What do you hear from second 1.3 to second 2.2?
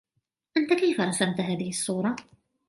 هذه الصورة؟